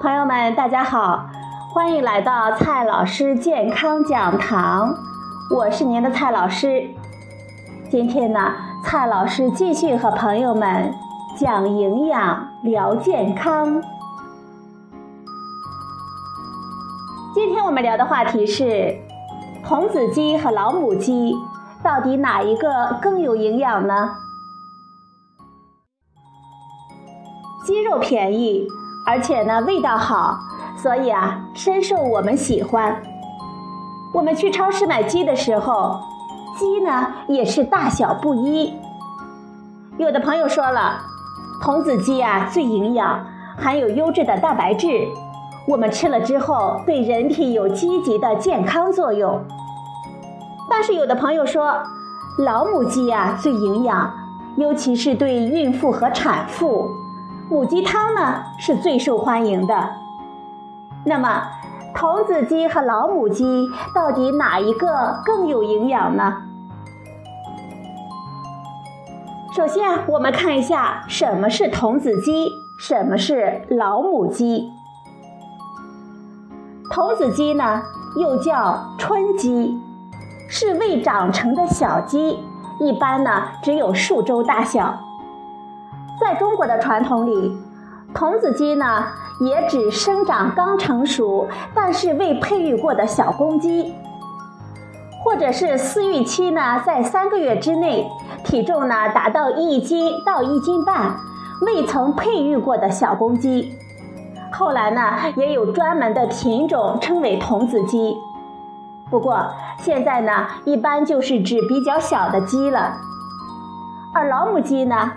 [0.00, 1.26] 朋友们，大家好，
[1.74, 4.94] 欢迎来到蔡老师健康讲堂，
[5.54, 6.88] 我是您的蔡老师。
[7.90, 10.94] 今天呢，蔡老师继续和朋友们
[11.36, 13.82] 讲营养、聊健康。
[17.34, 18.96] 今天我们聊的话题是：
[19.62, 21.34] 童子鸡和老母鸡
[21.82, 24.12] 到底哪一个更有营养呢？
[27.66, 28.66] 鸡肉便宜。
[29.06, 30.38] 而且呢，味道好，
[30.76, 33.00] 所以啊，深受我们喜欢。
[34.12, 36.00] 我们去超市买鸡的时候，
[36.58, 38.74] 鸡呢也是大小不一。
[39.98, 41.00] 有的朋友说了，
[41.62, 43.24] 童子鸡啊最营养，
[43.56, 44.88] 含有优质的蛋白质，
[45.66, 49.40] 我们吃了之后对人体有积极的健康作用。
[50.68, 51.74] 但是有的朋友说，
[52.38, 54.12] 老母鸡啊最营养，
[54.56, 56.90] 尤其是对孕妇和产妇。
[57.50, 59.90] 母鸡汤呢是最受欢迎的。
[61.04, 61.42] 那么，
[61.92, 66.36] 童子鸡和老母鸡到底哪一个更有营养呢？
[69.52, 74.70] 首先，我们看一下什么是童子鸡，什么是老母鸡。
[76.92, 77.82] 童子鸡呢，
[78.16, 79.76] 又叫春鸡，
[80.48, 82.38] 是未长成的小鸡，
[82.78, 84.96] 一般呢只有数周大小。
[86.20, 87.56] 在中国的传统里，
[88.12, 89.06] 童子鸡呢
[89.40, 93.94] 也指生长刚成熟但是未配育过的小公鸡，
[95.24, 98.06] 或者是饲育期呢在三个月之内，
[98.44, 101.16] 体重呢达到一斤到一斤半，
[101.62, 103.72] 未曾配育过的小公鸡。
[104.52, 105.00] 后来呢
[105.36, 108.14] 也有专门的品种称为童子鸡，
[109.08, 109.46] 不过
[109.78, 112.92] 现在呢一般就是指比较小的鸡了，
[114.14, 115.12] 而老母鸡呢。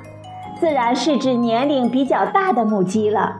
[0.59, 3.37] 自然是指年龄比较大的母鸡了。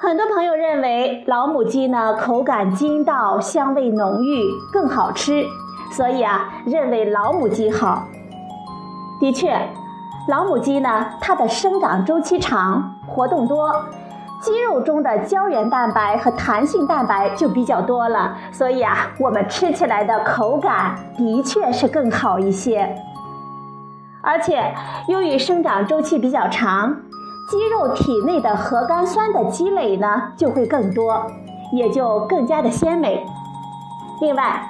[0.00, 5.44] 很多朋友认为老母鸡呢口感筋道、香味浓郁，更好吃，
[5.90, 8.04] 所以啊认为老母鸡好。
[9.20, 9.58] 的确，
[10.28, 13.74] 老母鸡呢它的生长周期长，活动多，
[14.40, 22.96] 肌肉中的胶原蛋白和弹性蛋白就比较多了，所以啊我们吃起来的口感的确是更好一些。
[24.20, 24.74] 而且，
[25.06, 26.96] 由于生长周期比较长，
[27.48, 31.26] 鸡肉体内的核苷酸的积累呢就会更多，
[31.72, 33.24] 也就更加的鲜美。
[34.20, 34.68] 另外，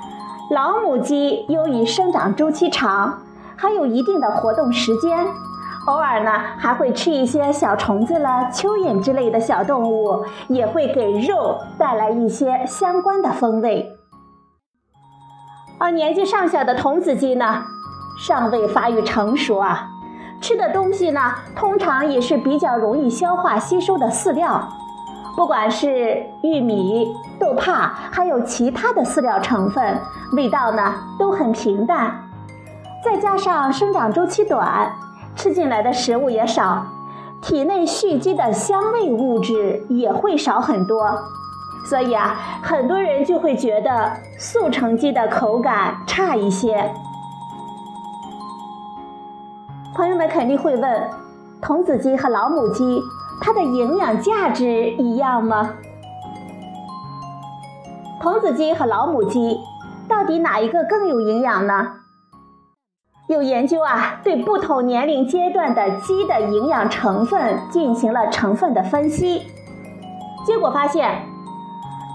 [0.51, 3.23] 老母鸡由于生长周期长，
[3.57, 5.27] 还有一定的活动时间，
[5.87, 13.91] 偶尔呢还会吃一些小虫子了、蚯蚓之类的小动物，也会给肉带来一些相关的风味。
[15.79, 17.65] 而年纪尚小的童子鸡呢？
[18.19, 19.89] 尚未发育成熟啊，
[20.41, 21.21] 吃的东西呢，
[21.55, 24.69] 通常也是比较容易消化吸收的饲料，
[25.37, 30.01] 不管是玉米、豆粕，还有其他的饲料成分，
[30.33, 32.25] 味道呢都很平淡。
[33.05, 34.93] 再加上生长周期短，
[35.37, 36.85] 吃进来的食物也少，
[37.41, 41.09] 体内蓄积的香味物质也会少很多，
[41.89, 46.93] 所以啊，很多人就会觉得速成鸡的口感差一些。
[49.99, 51.11] 朋友们肯定会问：
[51.61, 53.03] 童子鸡和老母鸡，
[53.41, 55.75] 它的营养价值一样吗？
[58.21, 59.59] 童子鸡和老母鸡
[60.09, 61.95] 到底哪一个更有营养呢？
[63.27, 69.49] 有研究啊，对不同年龄阶段的鸡的营养成分进行了成分的分析，
[70.47, 71.25] 结果发现，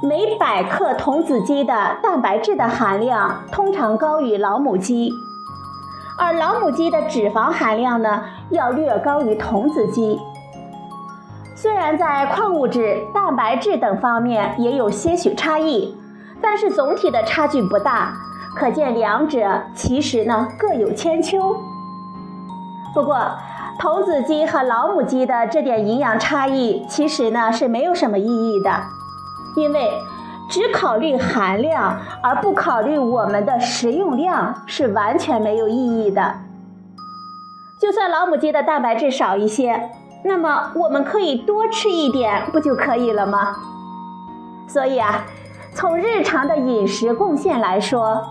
[0.02, 5.12] 每百克童子鸡的蛋白质的含量通常高于老母鸡。
[6.18, 10.20] 而老母鸡的脂肪含量呢，要略高于童子鸡。
[11.56, 15.98] 虽然在矿物质、蛋白质等方面也有些许差异，
[16.42, 18.14] 但是总体的差距不大，
[18.56, 21.56] 可见两者其实呢各有千秋。
[22.94, 23.18] 不过，
[23.80, 28.70] 童子鸡和老母鸡的这点营养差异，其实呢是没有什么意义的，
[29.56, 29.92] 因为。
[30.54, 36.36] 只考虑含量而不考虑我们的食用量是完全没有意义的。
[37.82, 39.90] 就算老母鸡的蛋白质少一些，
[40.24, 43.56] 那么我们可以多吃一点，不就可以了吗？
[44.68, 45.26] 所以啊，
[45.74, 48.22] 从日常的饮食贡献来说，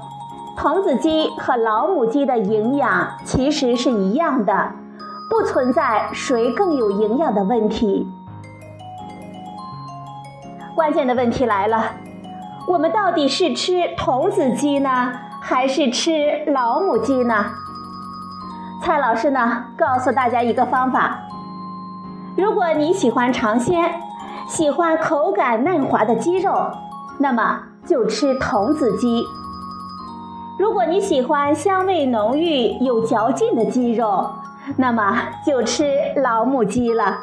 [0.56, 4.70] 童子鸡和老母鸡的营养其实是一样的，
[5.28, 8.06] 不存在谁更有营养的问题。
[10.76, 11.84] 关键的问题来了。
[12.66, 17.46] 我们到底是吃童子鸡呢，还是吃老母鸡呢？
[18.82, 21.18] 蔡老师呢，告诉大家一个方法：
[22.36, 24.00] 如果你喜欢尝鲜，
[24.46, 26.70] 喜欢口感嫩滑的鸡肉，
[27.18, 29.24] 那么就吃童子鸡；
[30.58, 34.30] 如果你喜欢香味浓郁、有嚼劲的鸡肉，
[34.76, 37.18] 那么就吃老母鸡了。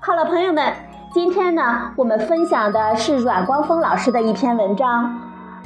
[0.00, 0.72] 好了，朋友们，
[1.14, 5.16] 今天呢，我们分享的是阮光峰老师的一篇文章：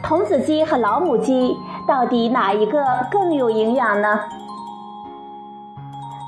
[0.02, 1.56] 童子鸡和老母鸡
[1.86, 4.20] 到底哪一个更有营养呢？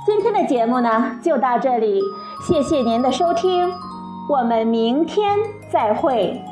[0.06, 2.00] 今天的节目呢，就到这里，
[2.48, 3.70] 谢谢您的收听，
[4.26, 5.36] 我们明天
[5.70, 6.42] 再会。